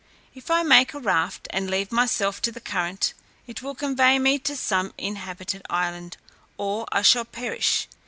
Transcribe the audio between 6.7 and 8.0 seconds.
I shall perish.